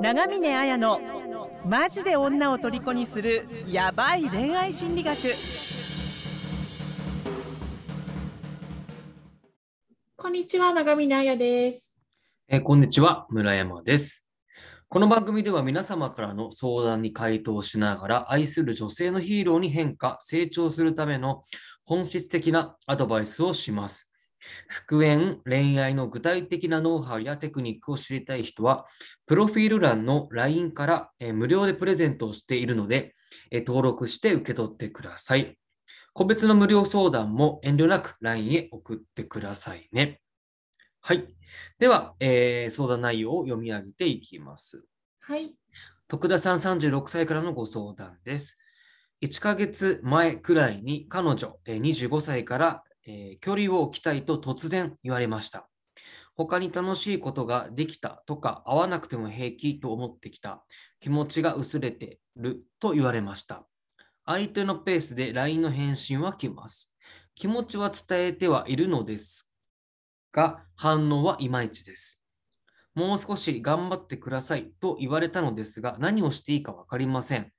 [0.00, 0.98] 長峰綾の
[1.66, 5.18] マジで女を虜にするヤバい恋愛心理学
[10.16, 11.98] こんにちは、長峰彩です。
[12.48, 14.26] えーこんにちは、村山です。
[14.88, 21.42] この番組では皆様からの相談に回答しながら愛する女性のヒーローに変化、成長するための
[21.84, 24.09] 本質的なアドバイスをします。
[24.68, 28.86] 復縁、恋愛の具体的なノウハウやテクニックを知りたい人は、
[29.26, 33.14] プロフィール欄の LINE から、えー無料でプレゼントをしているので、
[33.50, 35.56] えー登録して受け取ってください。
[36.12, 40.20] 個別の無料相談も遠慮なく LINE へ送ってくださいね。
[41.00, 41.26] はい。
[41.78, 44.84] では、えー相談内容を読み上げていきます。
[45.20, 45.54] はい。
[46.08, 48.58] 徳田さん36歳からのご相談です。
[49.22, 55.68] 1ヶ月前くらいに彼女、えー25歳から、えー距離を置きたいと突然言われました。
[56.36, 60.64] 他に楽しいことができたとか、会わなくても平気と思ってきた。
[61.00, 63.66] 気持ちが薄れてると言われました。
[64.24, 66.96] 相手のペースで LINE の返信は来ます。
[67.34, 69.52] 気持ちは伝えてはいるのです
[70.32, 72.22] が、反応はいまいちです。
[72.94, 77.52] もう少し頑張ってくださいと言われたのですが、何をしていいか分かりません。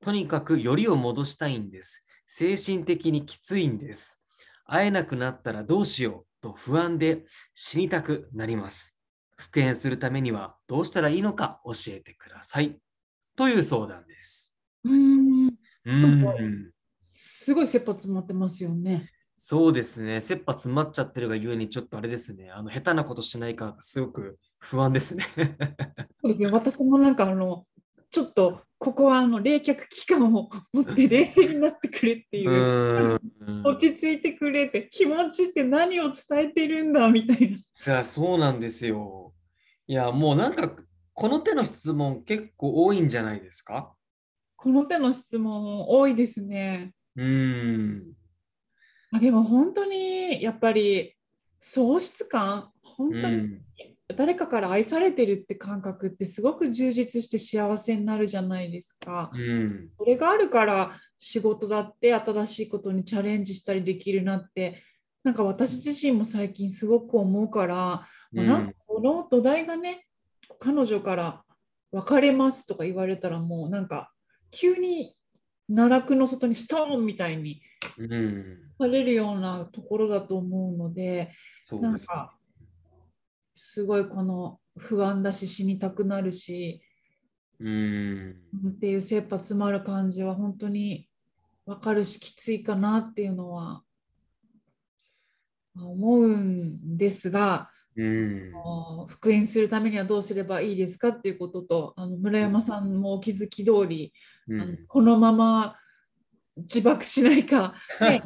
[0.00, 2.06] とにかくよりを戻したいんです。
[2.26, 4.21] 精神的にきついんです。
[4.72, 8.98] 会えなくなったらどうしようと不安で死にたくなります。
[9.36, 12.78] 復縁するためにはどうしたらいいのか教えてください。
[13.36, 14.58] という相談です。
[14.84, 15.48] うーん。
[15.48, 16.70] うーん。
[17.02, 19.10] すごい切羽詰まってますよね。
[19.36, 20.22] そうですね。
[20.22, 22.50] 切羽詰まっちゃってるがゆえにちょっとあれですね。
[22.50, 25.24] あの、下手なことしないかすごく不安ですね。
[26.22, 26.50] そうですね。
[26.50, 27.66] 私もなんかあの、
[28.10, 33.20] ちょっとここはあの冷却期間を持って冷静になってくれっていう。
[33.64, 37.58] 落ち着いてくれって、気持ちって何を伝えてるんだみたいな。
[37.72, 39.34] さあ、そうなんですよ。
[39.86, 40.74] いや、もうなんか、
[41.14, 43.94] この手の質問結構多いんじゃないですか？
[44.56, 46.92] この手の質問多いですね。
[47.14, 48.02] うーん。
[49.12, 51.14] あでも本当にやっぱり
[51.60, 53.62] 喪失感、本当にうん。
[54.12, 59.30] 誰かから愛されてるって感覚ってすごく充実して幸せになるじゃないですか。
[59.34, 59.88] うん。
[59.98, 64.82] それがあるから仕事だって新しいことにチャレンジしたりできるなって
[65.24, 70.06] なんか私自身も最近すごく思うから、うんなんかその土台がね
[70.58, 71.42] 彼女から
[71.90, 74.10] 別れますとか言われたらもうなんか
[74.50, 75.14] 急に
[75.68, 77.60] 奈落の外にストーンみたいに
[77.98, 78.58] うん。
[78.78, 81.30] されるようなところだと思うので
[81.66, 81.80] そう。
[81.80, 82.34] なんか
[83.64, 86.82] すごいこの不安だし死にたくなるし
[87.60, 88.36] うん。
[88.70, 91.08] っていう切羽詰まる感じは本当に
[91.64, 93.82] 分かるしきついかなっていうのは
[95.74, 98.52] まあ思うんですがうん。
[98.54, 104.12] あの復縁するためにはどうすればいいですかっていうこととあの村山さんもお気づき通り、
[104.48, 104.86] あのうん。
[104.88, 105.76] このまま
[106.56, 108.22] 自爆しないか、 ね、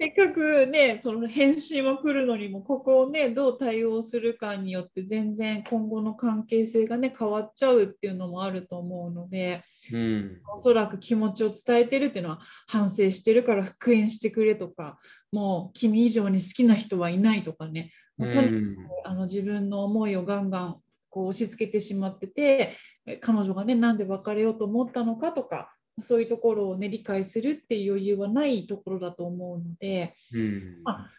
[0.00, 9.62] せっかくねその返信は来るのにもここをねどう対応するかによって全然今後の関係性がね変わっちゃうっていうのもあると思うので
[9.92, 10.40] うん。
[10.52, 14.98] おそらく気持ちを伝えてるっていうのは反省してるから復縁してくれとか
[15.30, 17.92] もう君以上に好きな人はいないとかね。
[18.16, 20.76] もうとにかくうんあの自分の思いをガンガン
[21.08, 30.82] こう押し付けてしまっててえ彼女がねなんで別れようと思ったのかとかそういうところをね理解するっていう余裕はないところだと思うのでうん。
[30.84, 31.10] あ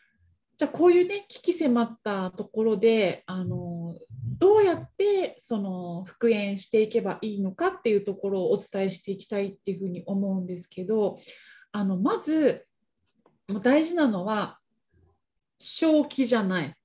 [0.56, 3.96] じゃあこういうね危機迫ったところであの
[4.40, 11.18] どうやってその復縁していけばいいのかっていうところをお伝えしていきたいっていうふうに思うんですけど
[11.72, 12.66] あのまず
[13.62, 14.60] 大事なのは
[15.58, 16.76] 正気じゃない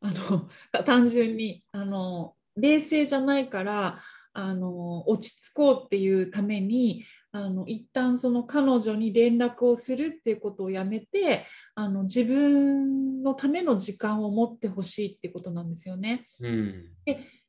[0.00, 0.48] あの
[0.84, 4.00] 単純にあの冷静じゃないから
[4.34, 16.26] あの落ち着こうっていうためにあの一旦その彼女に連絡をするっていうことをやめてあの自分のための時間を持ってほしいってことなんですよね。
[16.40, 16.84] うん。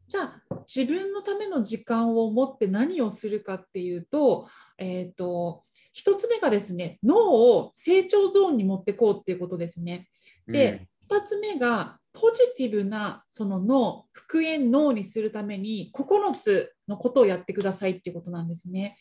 [0.07, 0.41] じゃあ
[0.73, 4.47] 自分のための時間を持って何をするかっていうと,、
[4.77, 5.63] えー、と
[5.97, 10.07] 1つ目がですね脳を成長ゾーンに持ってこうっていうことですね。
[10.47, 18.97] で、2つ目がポジティブなその脳復縁脳にするために9つのことをやってくださいっていうことなんですね。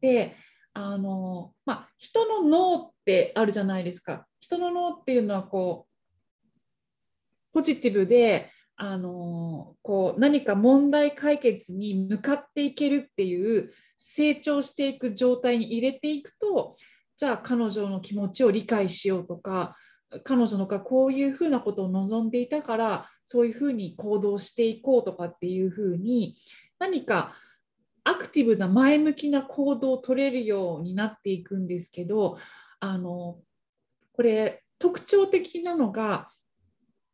[0.00, 0.34] で
[0.72, 4.26] あの、まあ、人の脳ってあるじゃないですか。
[4.40, 5.94] 人の脳っていうのはこう
[7.52, 16.74] ポジティブであのこう何か問題解決に向かっていけるっていう成長していく状態に入れていくと
[17.16, 19.76] じゃあ彼女の気持ちを理解しようとか
[20.22, 26.36] 彼女のがこういうふうなことを望んでいたからそういうふうに行動していこうとかっていうふうに
[26.78, 27.34] 何か
[28.04, 32.38] アクティブな前向きな行動を取れるようになっていくんですけど
[32.80, 33.38] あの
[34.12, 36.28] これ特徴的なのが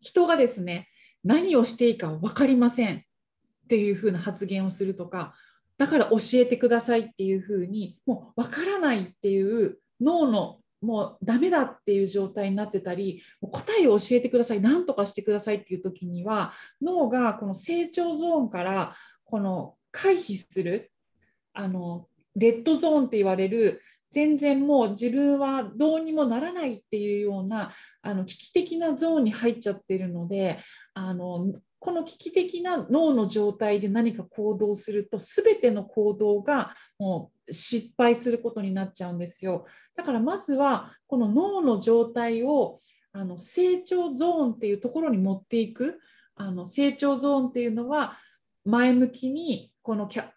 [0.00, 0.88] 人がですね
[1.23, 2.97] 何をしていいか分かりません。
[2.97, 5.32] っていうふうな発言をするとか
[5.79, 20.90] だから教えてくださいっていうふうにもう分からないっていう脳のもうダメだっていう状態になってたり答えを教えてください何とかしてくださいっていう時には脳がこの成長ゾーンからこの回避する
[21.52, 22.06] あの
[22.36, 27.72] レッドゾーンって言われる全然もう自分はどうにもならないっていうような
[28.02, 30.58] あの危機的なゾーンに入っちゃってるので
[30.94, 39.67] あのこの危機的な脳の状態で何か行動すると全ての行動がもう失敗することになっちゃうんですよ。
[39.97, 42.81] だからまずはこの脳の状態を
[43.12, 46.00] あの成長ゾーンっていうところに持っていく。
[46.37, 48.17] あの成長ゾーンっていうのは
[48.64, 50.31] 前向きにこのキャ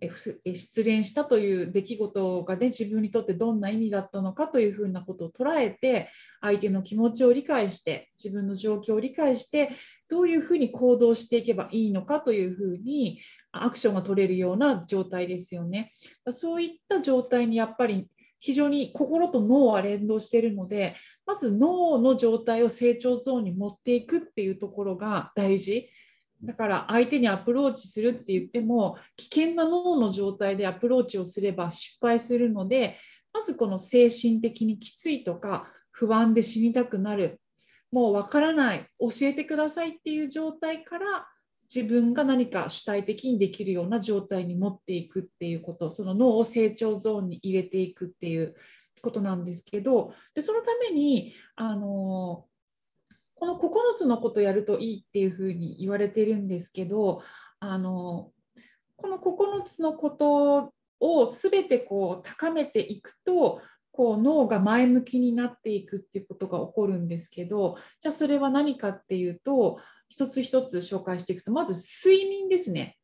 [0.00, 6.10] 失恋したという出来事が、ね、自分にとってどんな意味だったのかというふうなことを捉えて
[6.40, 9.70] 相手の気持ちを理解して自分の状況を理解して
[10.08, 13.20] どういうふうに行動していけばいいのかというふうに
[13.52, 15.92] アクションが取れるような状態ですよね。
[16.30, 18.08] そういった状態にやっぱり
[18.40, 20.96] 非常に心と脳は連動しているので
[21.26, 25.88] まず脳の状態を成長ゾーンに持っていくっていうところが大事
[26.42, 32.96] だから相手にアプローチするって言っても危険な脳の状態でアプローチをすれば失敗するので
[33.32, 37.40] まずこの精神的にきついとか不安で死にたくなる
[37.90, 41.26] もうわからない教えてくださいっていう状態から
[41.72, 48.54] 自分が何か主体的にできるような状態に持っていくっていうことその脳を成長ゾーンに入れていくっていう
[49.02, 52.46] ことなんですけどでそのためにあの
[53.34, 57.22] この9つのことやるといいっていうふうに言われてるんですけど
[57.60, 58.30] あの
[58.96, 63.60] この9つのことを全てこう高めていくと
[63.98, 69.78] こう脳が前向きになっていくっていうことが起こるんですけどじゃあそれは何かっていうと
[70.08, 71.74] 一つ一つ紹介していくとまず
[72.06, 72.96] 睡眠ですね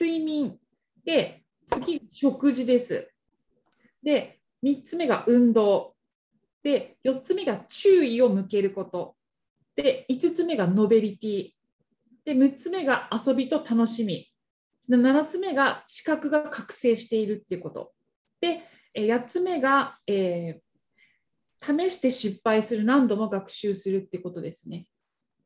[0.00, 0.56] 睡眠
[1.04, 3.08] で次食事です
[4.02, 5.94] で3つ目が運動
[6.64, 9.14] で4つ目が注意を向けること
[9.78, 11.50] で、5つ目がノベリティ。
[12.24, 14.28] で、6つ目が遊びと楽しみ。
[14.88, 17.92] で7つ目が視覚が覚醒しているっていうこと。
[18.40, 18.62] で、
[18.94, 24.86] 8つ目が、えー、試して失敗する、何度も学習するってことですね。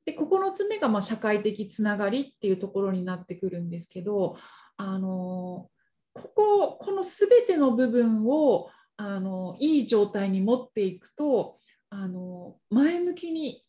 [0.04, 4.36] で、9つ目がま社会的つながりっていうところになってくるんですけど、
[4.76, 5.68] あの
[6.12, 11.58] ここ、この全ての部分をあのいい状態に持っていくと、
[11.90, 13.64] あの前向きに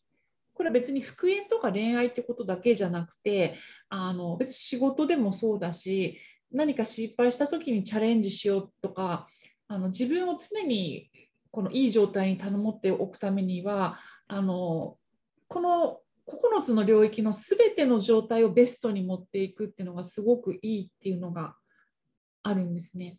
[0.54, 3.58] これは別に復縁とか恋愛ってことだけじゃなくて
[3.90, 6.18] あの別に仕事でもそうだし
[6.50, 9.26] 何か失敗した時にチャレンジしようとか
[9.68, 11.10] あの自分を常に
[11.50, 14.96] このいい状態に頼もっておくためにはあの
[15.48, 21.54] この9つの領域の全ての状態をベストに持っていくっていうのがすごくいいっていうのが
[22.42, 23.18] あるんですね。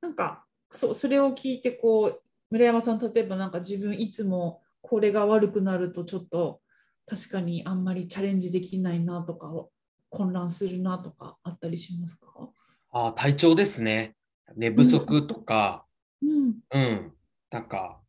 [0.00, 6.60] なんかそそれを聞いてこう村山さん例えばなんか自分いつもこれが悪くなるとちょっと
[7.06, 9.48] 確かにあんまりチャレンジできないなとか
[10.10, 12.50] 混乱するなとかあったりしますか？
[12.90, 14.15] あ体調ですね
[14.54, 15.84] 寝不足とか、
[16.22, 17.12] うん、うん、
[17.50, 18.00] なんか、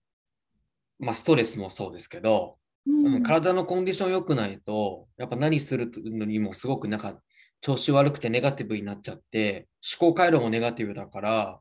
[1.00, 7.20] まあ、ストレスもそうですけど、うん、体のコンディション良くないとやっぱ何するのにもすごくなんか
[7.62, 9.68] 調子悪くてネガティブになっちゃって
[10.00, 11.60] 思考回路もネガティブだから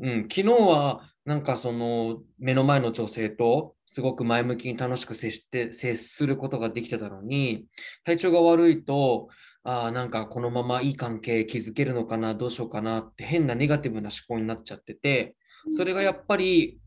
[0.00, 7.64] うん、昨日はなんかその目の前の女性とすごく前向きに楽しく接して接することができてたのに
[8.04, 9.28] 体調が悪いと
[9.70, 15.36] あなんかこのままいい関係築けるのかなどうしようかなって変なネガティブな思考になっちゃってて
[15.70, 16.80] それがやっぱり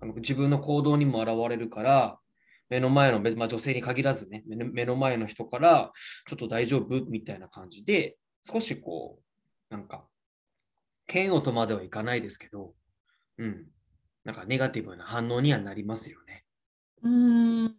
[0.00, 2.18] あの自分の行動にも現れるから
[2.70, 5.92] 目の前の別、まあ、女性に限らずね目の前の人から
[6.26, 7.04] ちょっと大丈夫？
[7.04, 9.18] みたいな感じで少しこ
[9.70, 10.06] うなんか
[11.12, 12.72] 嫌悪とまではいかないですけど、
[13.36, 13.66] うん、
[14.24, 16.44] なんかネガティブな反応にはなりますよね。
[17.02, 17.74] うん、うん、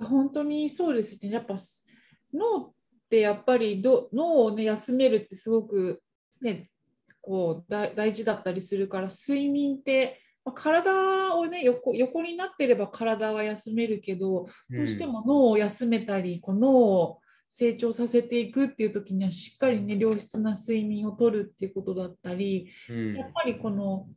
[0.00, 1.30] 本当にそうですね。
[1.30, 1.56] やっぱ
[2.32, 2.72] 脳っ
[3.12, 6.02] てやっぱりど脳を、ね、休めるってすごく、
[6.40, 6.70] ね、
[7.20, 24.08] こう大事だったりするから睡眠ってまあ、体をね横横になってれば体は休めるけどどうしても脳を休めたり、こう脳を成長させていくっていう時にはしっかりね良質な睡眠をとるっていうことだったり、うん、やっぱりこの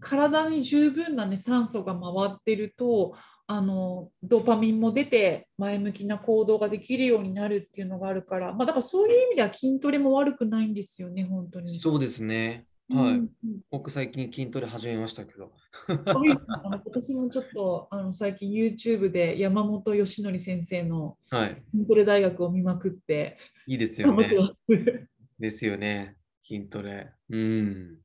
[0.00, 2.02] 体に十分な、ね、酸素が回
[2.34, 3.14] ってると
[3.50, 11.80] あのドーパミンも出て前向きな行動ができるようになるっていうのがあるから、まあ、だからそういう意味では筋トレも悪くないんですよね、本当に。
[11.80, 12.66] そうですね。
[12.90, 13.10] はい。
[13.12, 13.28] うん
[13.70, 15.52] 僕最近筋トレ始めましたけど。
[15.88, 21.62] うんいいあの私もちょっとあの最近 YouTube で山本義則先生のはい。
[21.72, 24.30] 筋トレ大学を見まくっていいですよね。
[25.38, 26.16] ですよね。
[26.46, 27.12] 筋トレ。
[27.30, 27.98] うん。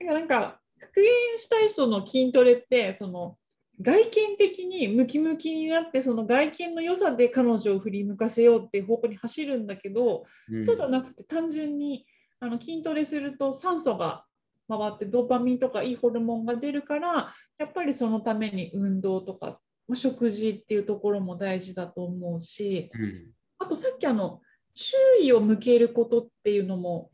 [0.00, 3.36] なんか復縁したい人の筋トレってその
[3.80, 10.64] 外見的にムキムキになってその外見の良さで彼女を振り向かせようっていう方向に走るんだけど、うん。
[10.64, 12.06] そうじゃなくて単純に
[12.40, 14.24] あの筋トレすると酸素が
[14.68, 23.30] 回ってドーパミンとかいいホルモンが出るからやっぱりそのために運動とか、まあ、食事っていうところも大事だと思うしうん。
[23.58, 24.40] あとさっきあの
[24.74, 27.10] 注意を向けることっていうのも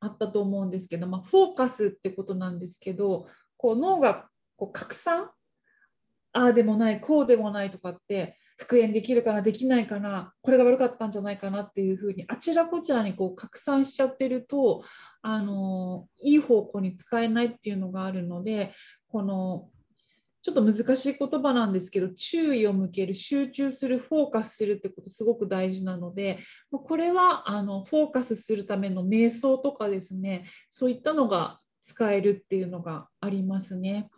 [0.00, 3.26] あったと思うんですけど、まあ、フォーカスってことなんですけど
[3.56, 5.30] こう脳がこう拡散
[6.34, 14.84] ああでもないこうでもないとかって復縁できるかなできないかなこれが悪かったんじゃないかなっていうふうにあちらこちらにこう拡散しちゃってると
[15.22, 18.74] あのいい方向に使えないっていうのがあるので
[19.08, 19.68] この
[20.42, 26.38] ちょっと難しい言葉なんですけど注意を向ける集中するフォーカスするってことすごく大事なので
[26.70, 34.08] これはあのフォーカスするための瞑想とかですねそういったのが使えるっていうのがありますね。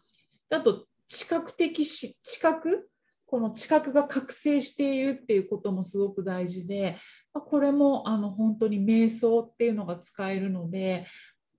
[0.50, 2.88] あと知覚的し知覚？
[3.26, 6.96] この知覚が覚醒しているっていうこともすごく大事で、
[7.34, 11.06] まあこれもあの本当に瞑想っていうのが使えるので、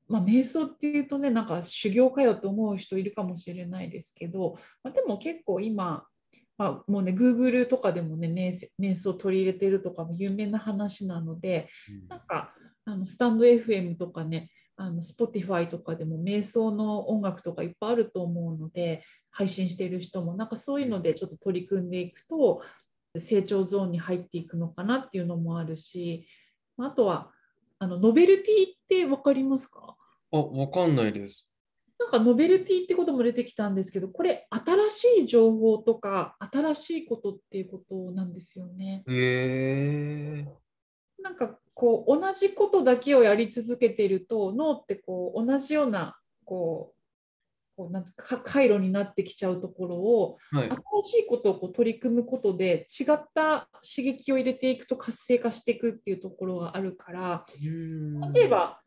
[0.08, 6.06] まあ、瞑想っていうとねなんか修行かよと思う人いるかもしれないですけど、まあ、でも結構今、
[6.58, 11.70] まあ、もうね Google とかでもね瞑想瞑想取り入れてるとかも有名な話なので
[12.08, 12.54] なんか
[12.86, 22.62] あのスタンド FM とかねあの Spotify とかでも瞑想の音楽とかいっぱいあると思うので配信している人もなんかそういうのでちょっと取り組んでいくと
[23.18, 26.28] 成長ゾーンに入っていくのかなっていうのもあるし
[26.78, 27.32] あとは
[27.80, 29.96] あのノベルティって分かりますか？
[30.32, 31.52] あ、わかんないです。
[32.00, 39.04] なんかノベルティってことも出てきたんですけどこれ新しい情報とか新しいことっていうことなんですよね。
[39.08, 40.67] へえ。
[41.22, 46.98] なんかこう同じことだけをやり続けてると脳ってこう同じようなこう
[47.78, 50.70] こうなんてか回路になってきちゃうところをはい。
[50.70, 57.46] 新しいことをこう取り組むことで違った刺激を入れていくと活性化していくっていうところがあるから
[58.34, 58.82] 例えば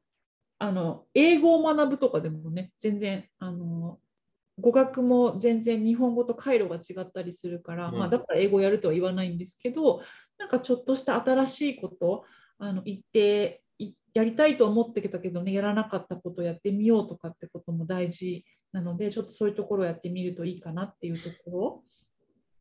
[0.59, 3.99] あの英語を学ぶとかでもね全然あの
[4.61, 10.03] 語学も全然日本語と回路が違ったりするから、うんまあ、だから英語やるとは言わないんですけど
[10.39, 12.25] なんかちょっとした新しいこと
[12.59, 21.83] あの言っていやりたいと思ってたけどねやらなかったことをやってみようとかってことも大事なのでちょっとそういうところをやってみるといいかなっていうところ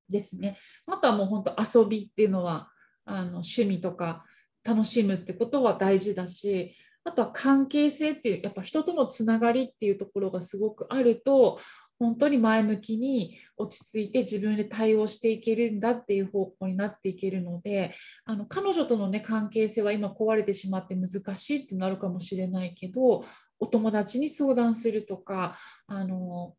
[0.09, 0.57] ですね。
[0.87, 2.69] あとはもう本当遊びっていうのは
[3.05, 4.25] あの趣味とか
[4.63, 11.59] 楽しむってことは大事だしあとは関係性っていうやっぱ人とのつながりっていうところがすごくあると
[11.99, 17.93] 本当に前向きに落ち着いて自分で対応していけるんだっていう方向になっていけるので
[18.25, 23.25] あの彼女との、ね、関係性は今壊れてしまって難しいってなるかもしれないけど
[23.59, 26.53] お友達に相談するとかあの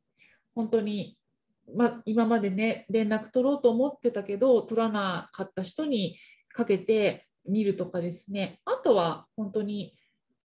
[0.55, 1.17] 本当に、
[1.75, 6.19] ま、今までね連絡取ろうと思ってたけど取らなかった人に
[6.53, 8.61] かけてみるとかですね。
[8.67, 9.95] あとは本当に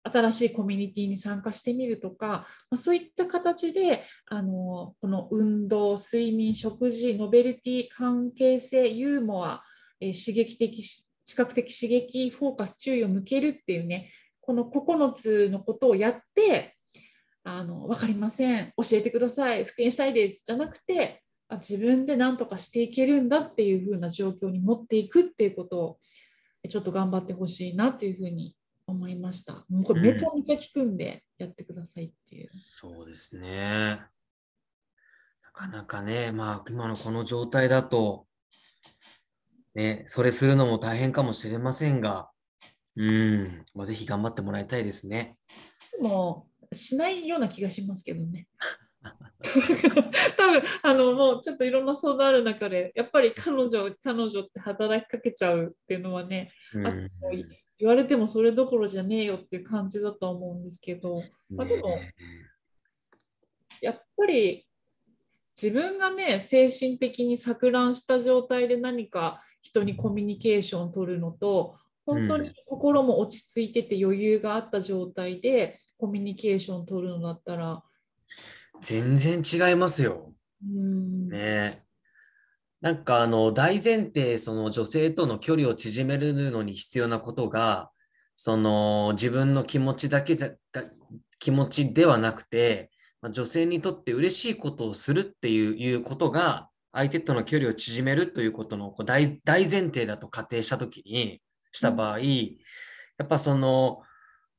[0.03, 9.63] 新しいコミュニティに参加してみるとか、まあ、そういった形であのこの運動、睡眠、食事、ノベルティ、関係性、ユーモア、
[9.99, 16.75] えー刺激的、視覚的刺激、フォーカス、注意を向けるっていうね、この9つのことをやって、
[17.45, 20.43] あの分かりません、教えてください、復縁したいです。
[20.45, 25.99] じゃなくて、自分で何とかしていけるんだっていう風な状況に持っていくっていうことを
[26.69, 28.55] ちょっと頑張ってほしいなというふうに
[28.87, 29.65] 思いました。
[29.69, 32.49] もうこれめちゃめちゃ効くんでやってくださいっていう。
[32.49, 34.01] そうですね。
[35.43, 38.25] なかなかね、まあ今のこの状態だと、
[39.75, 42.29] ね、それするのも大変かもしれませんが、
[42.95, 45.37] うん、まあ、ぜひ頑張ってもらいたいですね。
[45.91, 48.47] でもしないような気がしますけどね。
[50.37, 56.97] 多分あのもうちょっといろんな相談ある中でやっぱり彼女彼女って働きかけちゃうっていうのはねうんあと
[57.79, 62.13] 言われてもそれどころじゃねえよっていう感じだと思うんですけどまあでもね
[63.81, 64.65] やっぱり
[65.59, 77.83] 自分がね精神的に錯乱した状態で何か人にコミュニケーションを取るのと本当に心も落ち着いてて余裕があった状態でコミュニケーションを取るのだったら
[78.81, 80.33] 全然違いますよ。
[80.61, 81.83] うんね。
[82.83, 87.89] なんかあの大前提、その女性との距離を縮めるのに必要なことが、
[88.35, 90.51] その自分の気持ちだけじゃ
[91.39, 102.25] 気持ちではなくて、ま、女性にとって嬉しいことをするっていうことが、相手との距離を縮めるということのこう大前提だと仮定したときに、した場合、や
[103.23, 104.01] っぱその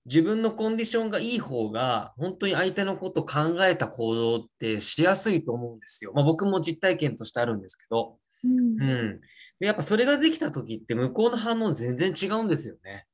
[0.06, 6.12] 自分のコンディションがいい方が、本当に相手のことを考えた行動ってしやすいと思うんですよ。
[6.14, 8.18] まあ、僕も実体験としてあるんですけど。
[8.44, 9.20] うんうん。
[9.58, 13.06] で、やっぱそれができた時って向こうの反応全然違うんですよね。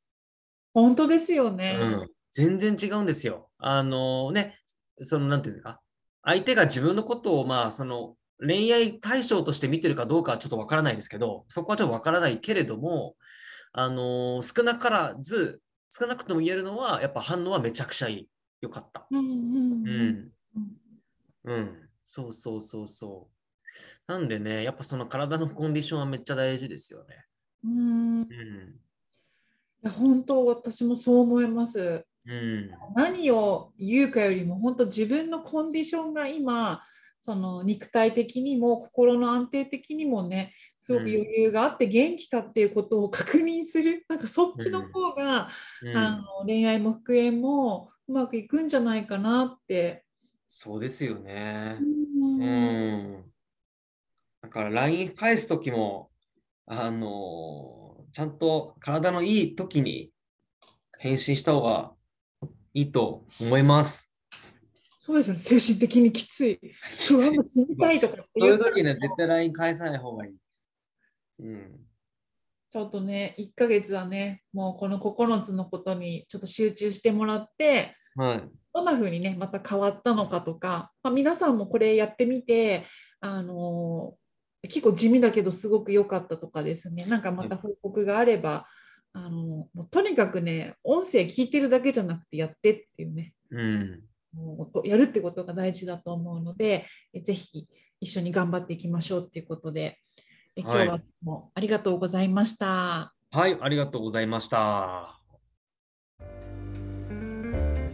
[0.74, 1.74] 本当ですようね。
[1.74, 2.08] ん。
[2.32, 3.50] 全然違うんですよ。
[3.58, 4.58] あのね、
[5.00, 5.80] その、なんていうか、
[6.22, 13.14] 相手が自分のことを、まあ、その、恋愛対象として見てるかどうかはちょっとわからないですけど、そこはちょっとわからないけれども、
[13.72, 18.28] あの少なからず、少なくとも言えるのは、やっぱ反応はめちゃくちゃいい。
[18.60, 19.06] よかった。
[19.10, 20.32] うんうんううんん。
[21.44, 21.88] うん。
[22.04, 23.28] そうそうそうそ
[24.08, 24.12] う。
[24.12, 27.24] なんでね、やっぱその体のコンディションはめっちゃ大事ですよね。
[27.64, 28.80] うんいうん。
[29.82, 32.04] や本当私もそう思います。
[32.26, 32.70] うん。
[32.94, 36.82] 何を言うかよりも本当自分のコンディションが今
[37.20, 45.50] その肉体的にも心の安定的にもねすごく余裕があって元気かっていうことを確認するなんかそっちの方が、
[45.82, 50.04] うんあの恋愛も復縁もうまくいくんじゃないかなって。
[50.48, 51.78] そうですよね。
[51.80, 53.24] うんうん。
[54.42, 56.10] だから LINE 返すときも、
[56.66, 60.10] あのちゃんと体のいいときに
[60.98, 61.92] 返信した方が
[62.74, 64.09] いいと思います。
[65.10, 66.60] そうですね精神的にきつい。
[67.08, 70.36] 不安も死にたいとかってそういう言ったらときには絶対 LINE 返さない方がいい。
[71.40, 71.86] うん。
[72.70, 78.42] ちょっとね1ヶ月はねもうこの9つのことにちょっと集中してもらってはい。
[78.72, 82.86] どんな風にねまた変わったのかとか、まあ、皆さんもこれやってみて
[83.18, 84.14] あの
[84.62, 88.68] 結構地味だけどすごく良かったとかですねなんかまた報告があれば、
[89.12, 94.09] あのもうとにかくね音声聞いてるだけじゃなくてやってっていうねうん。
[94.34, 97.66] もうこやるってことが大事だと思うのでえぜひ
[98.00, 99.98] 一緒に頑張っていきましょうっていうことで
[100.56, 103.12] え今日はもうありがとうございました。
[103.32, 105.20] はい、ありがとうございました。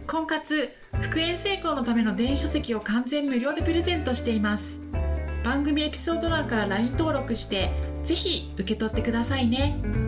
[0.07, 4.79] 婚活復縁成功のための電子書籍を完全無料でプレゼントしています
[5.43, 7.71] 番組エピソード欄から LINE 登録して
[8.05, 10.06] ぜひ受け取ってくださいね